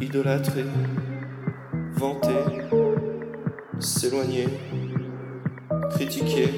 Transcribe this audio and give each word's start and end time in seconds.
idolâtrer, 0.00 0.66
vanter, 1.92 2.44
s'éloigner, 3.78 4.48
critiquer 5.90 6.48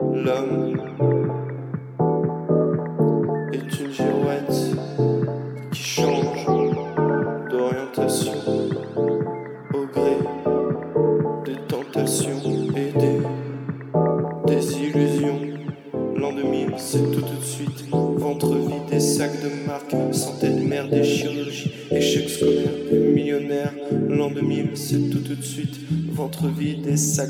l'homme. 0.00 1.15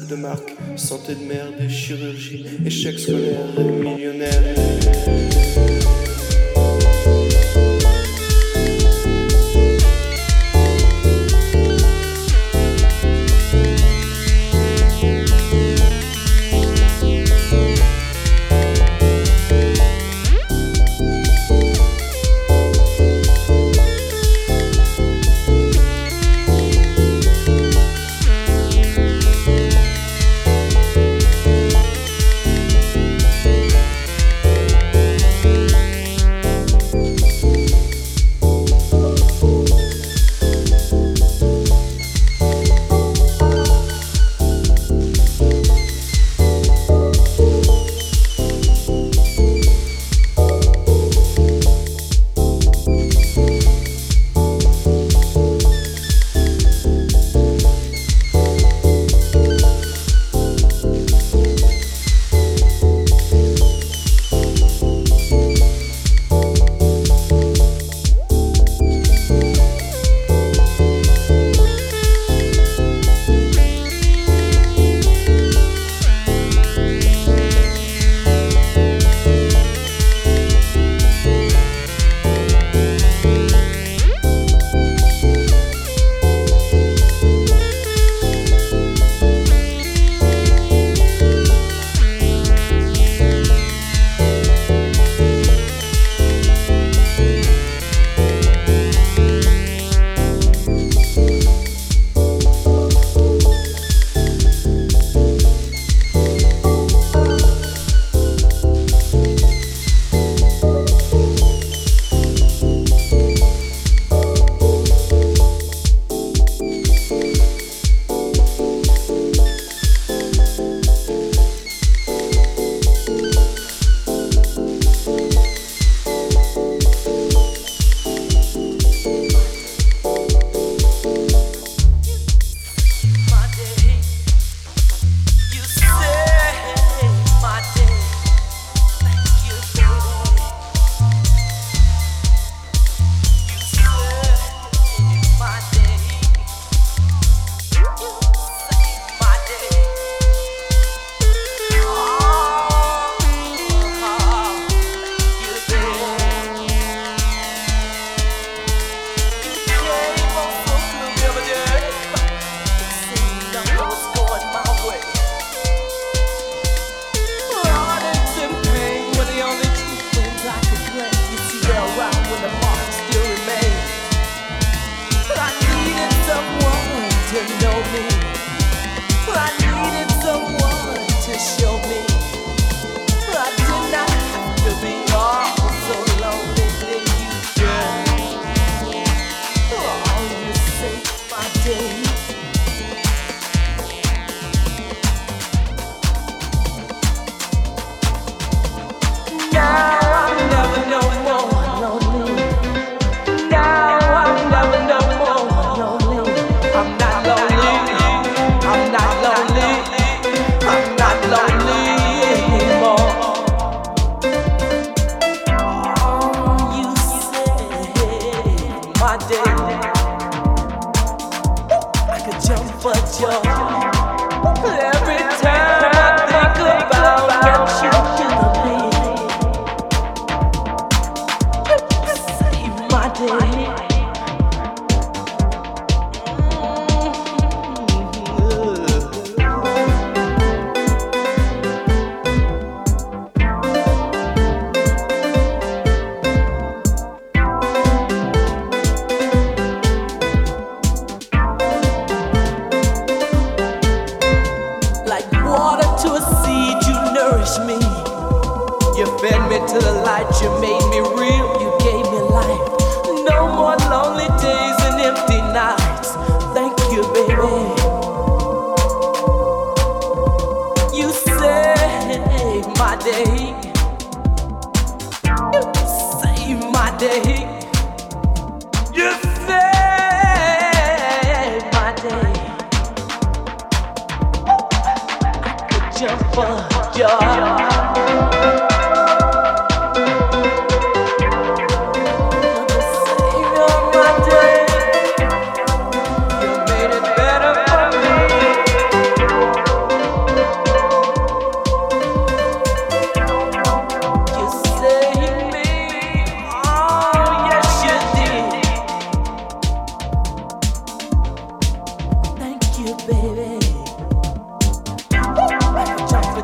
de 0.09 0.15
marque, 0.15 0.55
santé 0.77 1.15
de 1.15 1.25
merde 1.25 1.69
chirurgie, 1.69 2.45
échec 2.65 2.99
scolaire 2.99 3.41
et 3.59 4.06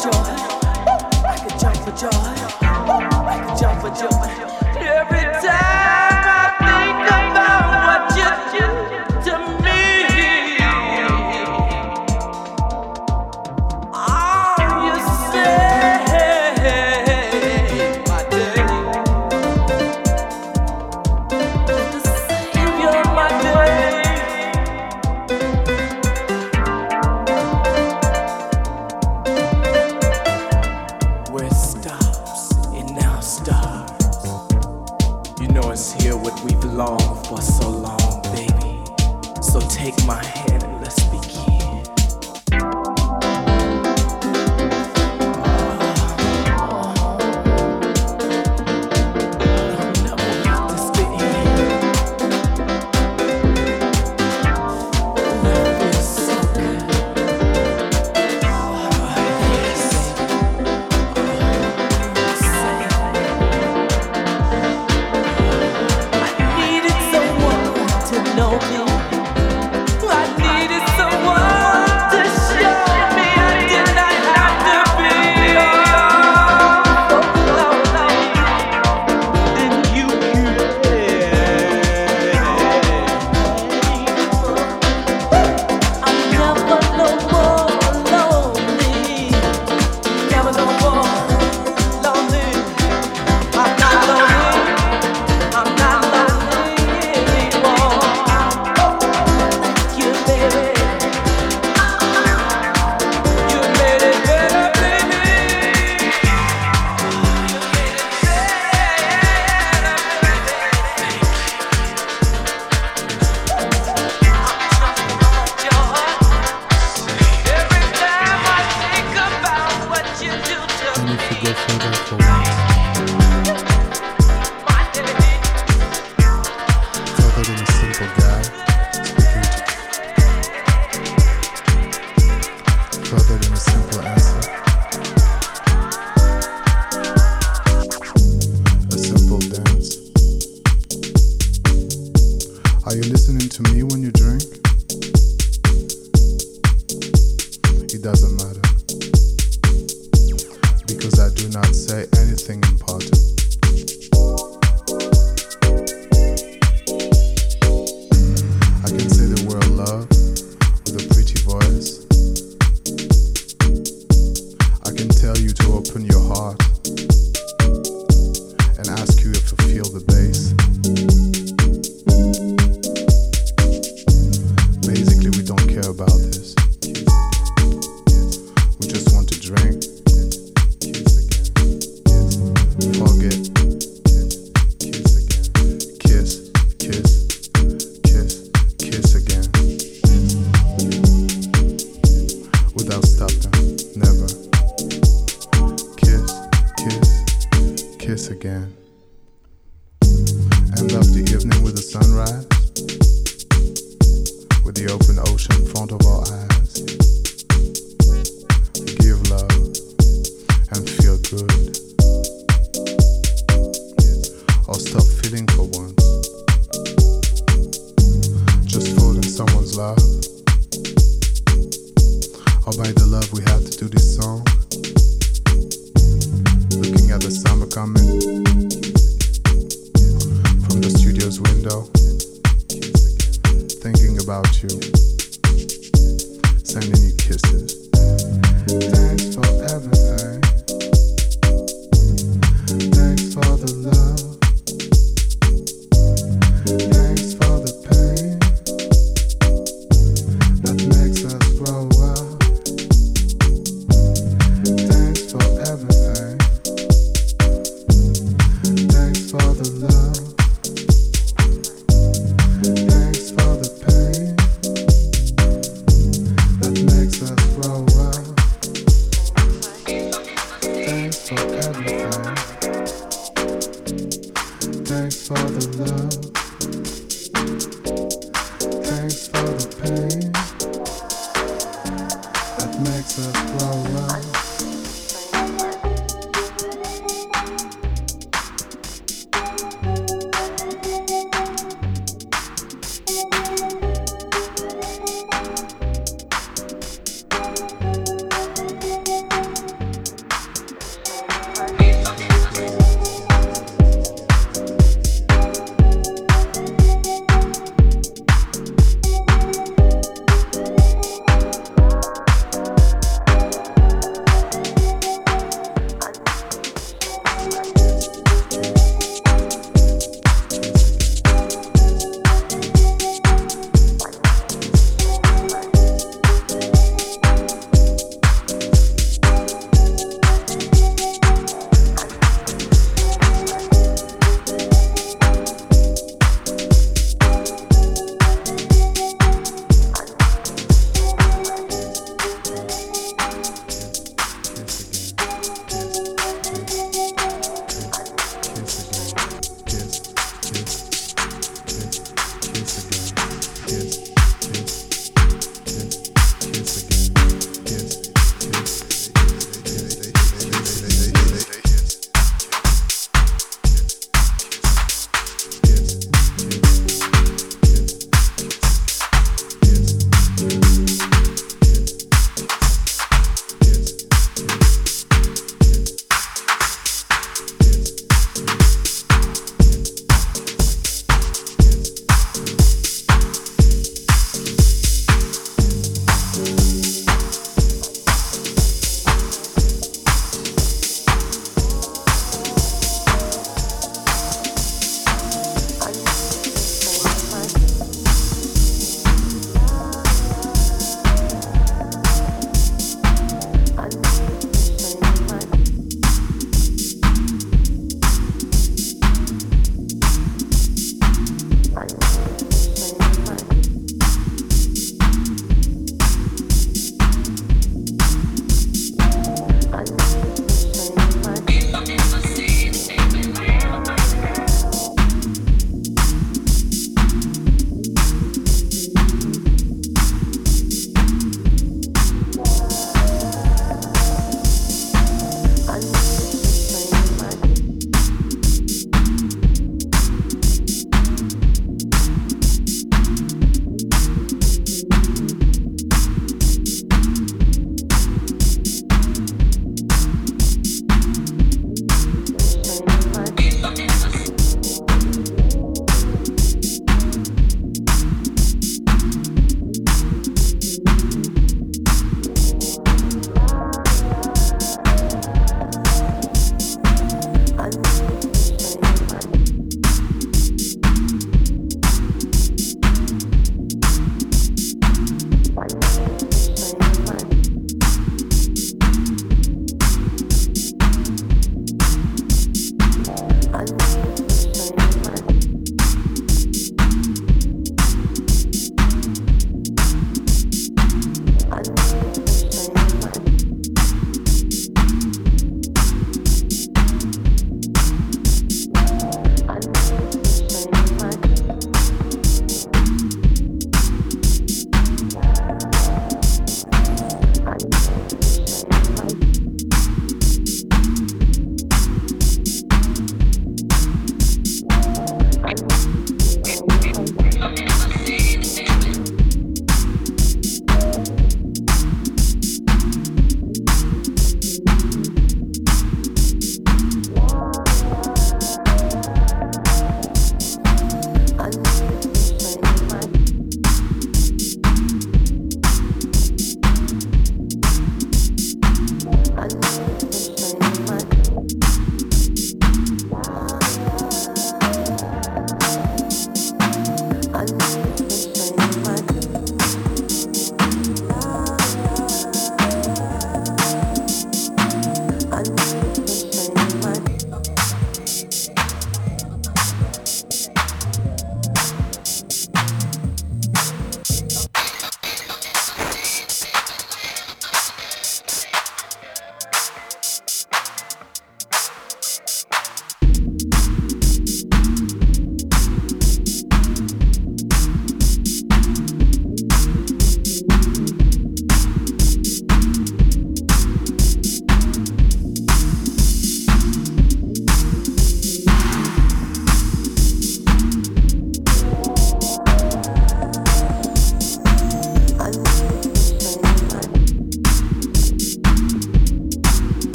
Thanks 0.00 0.37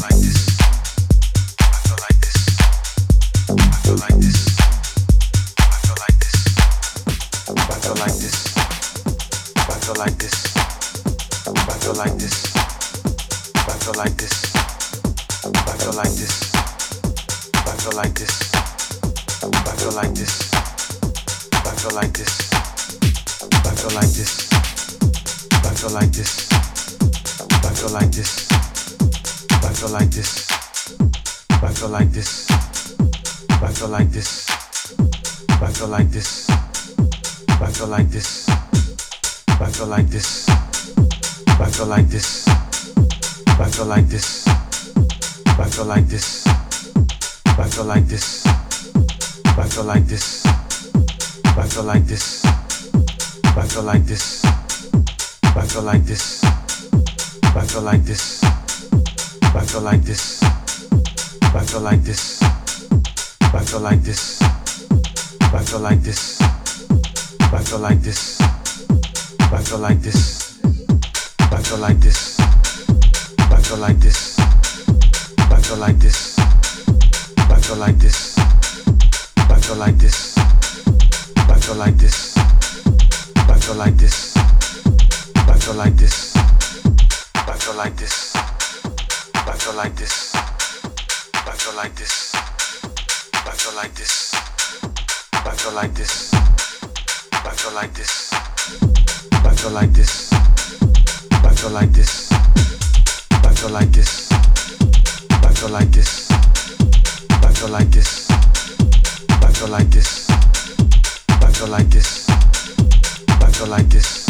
like 0.00 0.10
this. 0.16 0.33
feel 47.84 47.94
like 47.96 48.08
this. 48.08 48.46
I 48.46 49.68
feel 49.68 49.84
like 49.84 50.06
this. 50.06 50.46
I 50.46 51.68
feel 51.68 51.84
like 51.84 52.06
this. 52.06 52.44
I 53.44 53.66
feel 53.68 53.82
like 53.82 54.06
this. 54.06 54.42
I 55.44 55.66
feel 55.66 55.82
like 55.82 56.04
this. 56.06 56.42
I 57.42 57.66
feel 57.66 57.82
like 57.82 58.04
this. 58.04 58.42
I 59.42 59.66
feel 59.66 59.82
like 59.82 60.02
this. 60.02 60.42
I 61.42 61.60
feel 61.66 61.80
like 61.82 62.02
this. 62.02 62.40
I 63.52 63.62
feel 63.62 63.80
like 63.80 64.02
this. 64.02 64.40
I 65.52 65.62
feel 65.62 65.80
like 65.80 66.00
this. 66.02 66.40
I 67.52 67.62
feel 67.62 67.80
like 67.80 68.00
this. 68.00 68.40
I 69.52 69.58
feel 69.62 69.78
like 69.78 70.00
this. 70.00 70.58
I 71.52 71.62
feel 71.62 71.78
like 71.78 72.00
this. 72.00 72.40
I 72.40 73.60
feel 73.62 73.76
like 73.78 74.00
this. 74.00 74.38
I 75.38 75.60
feel 75.60 75.76
like 75.76 75.98
this. 75.98 76.33
I 77.50 77.60
feel 77.60 77.76
like 77.76 77.98
this. 77.98 78.38
I 78.38 79.58
feel 79.60 79.76
like 79.76 79.98
this. 79.98 80.36
I 80.36 81.54
feel 81.60 81.76
like 81.76 81.96
this. 81.96 82.36
I 83.36 83.54
feel 83.58 83.74
like 83.74 83.96
this. 83.96 84.36
I 85.36 85.58
feel 85.58 85.74
like 85.74 85.96
this. 85.96 86.36
I 87.34 87.54
feel 87.56 87.74
like 87.74 87.96
this. 87.96 88.34
I 89.34 89.52
feel 89.56 89.74
like 89.74 89.94
this. 89.96 90.34
I 91.34 91.52
feel 91.56 91.74
like 91.74 91.94
this. 91.94 92.34
I 93.32 93.52
feel 95.56 95.72
like 95.74 95.94
this. 95.94 96.32
I 99.42 99.54
feel 99.54 99.72
like 99.72 99.92
this. 99.94 100.32
I 101.42 101.54
feel 101.54 101.70
like 101.70 101.92
this. 101.92 102.32
I 102.32 103.54
feel 103.54 103.70
like 103.70 103.92
this. 103.92 104.30
I 104.32 105.52
feel 105.54 105.70
like 105.70 105.90
this. 105.90 106.33
I 107.54 107.56
feel 107.56 107.68
like 107.68 107.90
this. 107.92 108.28
I 109.30 109.52
feel 109.52 109.68
like 109.68 109.88
this. 109.88 110.28
I 110.28 111.52
feel 111.52 111.68
like 111.68 111.88
this. 111.88 112.28
I 113.28 113.50
feel 113.52 113.68
like 113.68 113.88
this. 113.88 114.28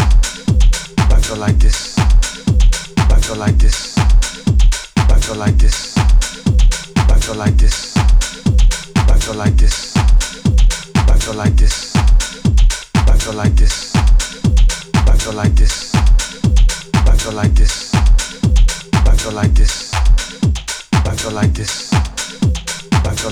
I 0.99 1.21
feel 1.23 1.39
like 1.39 1.59
this. 1.59 1.99
I 2.99 3.21
feel 3.21 3.37
like 3.37 3.59
this. 3.59 3.97
I 5.09 5.19
feel 5.19 5.37
like 5.37 5.57
this. 5.57 5.97
I 9.09 9.19
feel 9.19 9.35
like 9.35 9.57
this. 9.57 9.97
I 11.09 11.19
feel 11.19 11.35
like 11.35 11.57
this. 11.57 11.94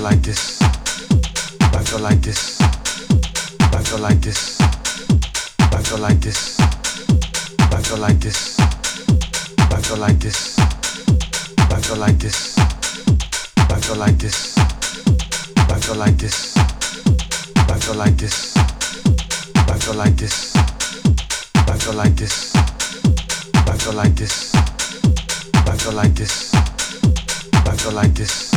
Like 0.03 0.21
this. 0.21 0.61
I 1.61 1.81
feel 1.85 1.99
like 1.99 2.19
this. 2.21 2.59
I 2.59 3.81
feel 3.83 3.99
like 3.99 4.19
this. 4.19 4.59
I 4.59 5.81
feel 5.81 5.97
like 5.97 6.19
this. 6.19 6.59
I 6.59 7.81
feel 7.81 7.99
like 7.99 8.19
this. 8.19 8.59
I 8.59 9.81
feel 9.81 9.97
like 9.97 10.19
this. 10.19 10.57
I 11.71 11.79
feel 11.79 11.95
like 11.97 12.19
this. 12.19 12.57
I 13.69 13.79
feel 13.79 13.95
like 13.95 14.17
this. 14.19 14.57
I 15.69 15.79
feel 15.79 15.95
like 15.95 16.17
this. 16.17 16.57
I 17.67 17.79
feel 17.79 17.95
like 17.95 18.17
this. 18.17 18.57
I 19.67 19.77
feel 19.79 19.95
like 19.95 20.15
this. 20.17 20.55
I 21.67 21.77
feel 21.77 21.93
like 21.93 22.15
this. 22.15 22.55
I 23.55 23.77
feel 23.77 23.93
like 23.93 24.15
this. 24.15 24.55
I 25.55 25.77
feel 25.77 25.93
like 25.93 26.13
this. 26.13 26.53
I 27.65 27.75
feel 27.77 27.93
like 27.93 28.13
this. 28.13 28.52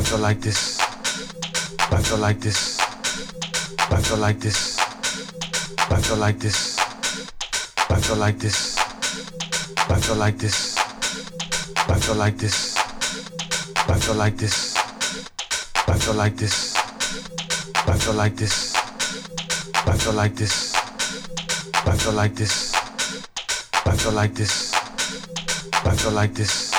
I 0.00 0.02
feel 0.02 0.18
like 0.18 0.40
this. 0.40 0.80
I 1.92 2.00
feel 2.00 2.16
like 2.16 2.40
this. 2.40 2.80
I 3.90 4.00
feel 4.00 4.16
like 4.16 4.40
this. 4.40 4.78
I 5.90 6.00
feel 6.00 6.16
like 6.16 6.38
this. 6.38 6.78
I 7.90 8.00
feel 8.00 8.16
like 8.16 8.38
this. 8.38 8.78
I 9.76 10.00
feel 10.00 10.16
like 10.16 10.38
this. 10.38 10.74
I 11.86 11.98
feel 12.00 12.14
like 12.16 12.38
this. 12.38 12.76
I 13.76 13.98
feel 13.98 14.14
like 14.14 14.36
this. 14.38 14.74
I 15.86 15.98
feel 15.98 16.14
like 16.14 16.36
this. 16.36 16.74
I 17.74 17.98
feel 17.98 18.14
like 18.14 18.36
this. 18.36 18.74
I 19.84 19.96
feel 19.98 20.14
like 20.14 20.34
this. 20.34 20.74
I 21.84 21.92
feel 21.98 22.12
like 22.14 22.34
this. 22.34 22.72
I 23.84 23.96
feel 23.96 24.12
like 24.12 24.34
this. 24.34 24.72
I 25.84 25.94
feel 25.94 26.12
like 26.12 26.34
this. 26.34 26.72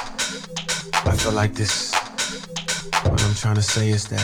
I 1.06 1.16
feel 1.16 1.34
like 1.34 1.54
this. 1.54 1.91
What 3.04 3.24
I'm 3.24 3.34
trying 3.34 3.56
to 3.56 3.64
say 3.64 3.90
is 3.90 4.08
that 4.10 4.22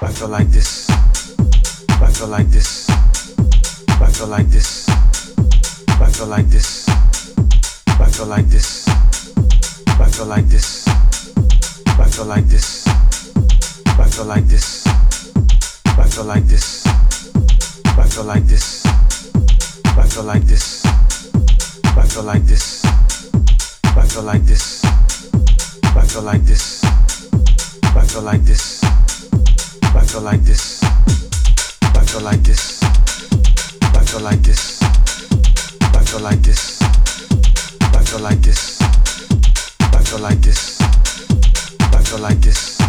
I 0.00 0.06
feel 0.12 0.28
like 0.28 0.48
this. 0.48 0.88
I 0.90 2.06
feel 2.12 2.28
like 2.28 2.46
this. 2.48 2.88
I 2.88 4.06
feel 4.12 4.28
like 4.28 4.46
this. 4.48 4.88
I 4.88 6.06
feel 6.12 6.26
like 6.28 6.46
this. 6.48 6.88
I 7.88 8.06
feel 8.06 8.26
like 8.26 8.46
this. 8.46 8.86
I 9.98 10.08
feel 10.10 10.26
like 10.26 10.46
this. 10.46 10.86
I 11.98 12.08
feel 12.08 12.26
like 12.26 12.46
this. 12.48 12.86
I 13.98 14.08
feel 14.08 14.24
like 14.26 14.46
this. 14.46 14.86
I 15.98 16.08
feel 16.08 16.24
like 16.24 16.46
this. 16.46 16.86
I 17.98 18.06
feel 18.08 18.24
like 18.24 18.46
this. 18.46 18.86
I 19.98 20.06
feel 20.06 20.24
like 20.24 20.46
this. 20.46 20.84
I 21.96 22.06
feel 22.06 22.22
like 22.22 22.46
this. 22.46 22.84
I 22.84 24.06
feel 24.06 24.22
like 24.22 24.44
this. 24.46 24.84
I 25.96 26.06
feel 26.06 26.22
like 26.22 26.44
this. 26.44 26.78
I 27.98 28.06
feel 28.06 28.22
like 28.22 28.44
this. 28.44 28.84
I 28.84 30.04
feel 30.06 30.20
like 30.20 30.44
this. 30.44 30.80
I 30.82 32.04
feel 32.06 32.20
like 32.20 32.42
this. 32.44 32.80
I 33.82 34.04
feel 34.04 34.20
like 34.20 34.40
this. 34.42 34.80
I 35.82 36.04
feel 36.04 36.20
like 36.20 36.40
this. 36.42 36.80
I 37.82 38.04
feel 38.04 38.20
like 38.20 38.40
this. 38.40 38.80
I 39.80 40.02
feel 40.04 40.20
like 40.20 40.40
this. 40.40 40.80
I 41.92 42.02
feel 42.04 42.20
like 42.20 42.40
this. 42.40 42.80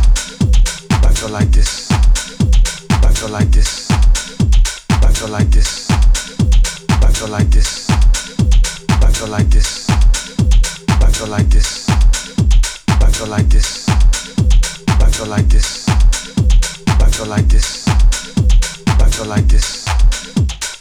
I 0.92 1.12
feel 1.12 1.30
like 1.30 1.52
this. 1.52 1.92
I 3.02 3.12
feel 3.12 3.30
like 3.30 3.52
this. 3.52 3.90
I 5.02 5.12
feel 5.12 5.30
like 5.30 5.52
this. 7.50 7.90
I 9.02 9.12
feel 9.12 9.28
like 9.28 9.50
this. 9.50 9.90
I 11.02 11.12
feel 11.12 11.28
like 11.28 11.50
this. 11.50 11.90
Like 13.30 13.50
this. 13.50 13.89
I 15.20 15.22
feel 15.22 15.32
like 15.32 15.50
this. 15.50 15.86
I 16.88 17.10
feel 17.12 17.26
like 17.26 17.48
this. 17.50 17.86
I 18.88 19.10
feel 19.10 19.26
like 19.26 19.48
this. 19.50 19.86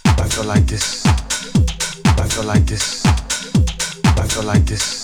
I 0.07 0.29
feel 0.29 0.45
like 0.45 0.65
this. 0.65 1.05
I 1.05 2.29
feel 2.29 2.45
like 2.45 2.65
this. 2.65 3.05
I 3.05 4.29
feel 4.29 4.45
like 4.45 4.65
this. 4.65 5.03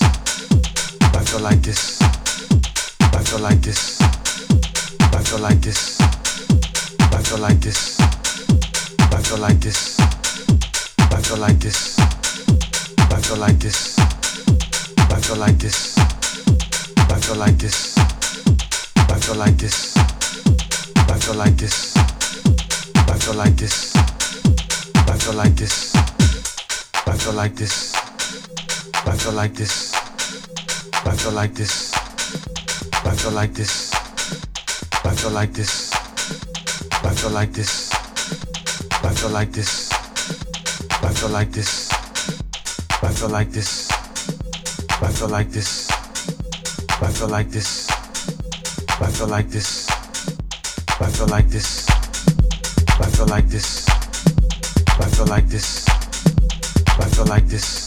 I 1.01 1.23
feel 1.25 1.41
like 1.41 1.61
this. 1.61 1.99
I 3.11 3.23
feel 3.25 3.39
like 3.41 3.61
this. 3.61 3.99
I 5.11 5.21
feel 5.21 5.39
like 5.39 5.59
this. 5.61 5.99
I 7.11 7.21
feel 7.21 7.39
like 7.39 7.59
this. 7.59 7.99
I 9.11 9.21
feel 9.21 9.37
like 9.37 9.59
this. 9.59 9.99
I 11.11 11.21
feel 11.21 11.37
like 11.37 11.59
this. 11.59 11.99
I 13.11 13.19
feel 13.19 13.37
like 13.37 13.59
this. 13.59 13.99
I 13.99 15.19
feel 15.19 15.35
like 15.35 15.57
this. 15.59 15.97
I 17.09 17.19
feel 17.19 17.35
like 17.35 17.57
this. 17.57 17.94
I 19.15 19.17
feel 19.17 19.35
like 19.35 19.55
this. 19.55 19.95
I 19.95 21.17
feel 21.17 21.35
like 21.35 21.55
this. 21.55 21.95
I 21.95 23.17
feel 23.17 23.33
like 23.33 23.55
this. 23.55 23.95
I 25.07 25.17
feel 25.17 25.33
like 25.33 25.55
this. 25.55 25.95
I 27.07 27.17
feel 27.17 27.33
like 27.33 27.55
this. 27.55 27.95
I 29.05 29.15
feel 29.15 29.31
like 29.31 29.53
this. 29.53 29.93
I 31.05 31.15
feel 31.15 31.31
like 31.31 31.53
this. 31.53 31.93
I 33.05 33.15
feel 33.15 33.31
like 33.31 33.53
this. 33.53 33.93
I 35.05 35.15
feel 35.15 35.31
like 35.31 35.53
this. 35.53 35.93
I 37.05 37.13
feel 37.13 37.31
like 37.31 37.53
this. 37.53 37.89
I 39.01 39.13
feel 39.13 39.29
like 39.29 39.53
this. 39.53 39.89
I 41.01 41.13
feel 41.13 41.29
like 43.29 43.51
this. 43.51 43.89
I 45.01 45.13
feel 45.13 45.29
like 45.29 45.51
this. 45.51 45.89
Like 47.29 47.49
this. 47.49 47.94
I 48.97 49.11
feel 49.11 49.27
like 49.27 49.49
this. 49.49 49.89
I 51.01 51.09
feel 51.11 51.27
like 51.27 51.49
this. 51.49 51.85
I 51.89 53.05
feel 53.09 53.25
like 53.27 53.47
this. 53.49 53.85
I 53.89 55.05
feel 55.09 55.25
like 55.25 55.47
this. 55.49 55.85
I 55.87 57.09
feel 57.09 57.25
like 57.25 57.45
this. 57.47 57.84